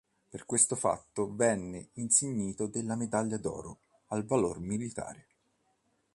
Per 0.29 0.45
questo 0.47 0.75
fatto 0.75 1.35
venne 1.35 1.89
insignito 1.93 2.65
della 2.65 2.95
Medaglia 2.95 3.37
d'oro 3.37 3.81
al 4.07 4.25
valor 4.25 4.59
militare. 4.59 5.27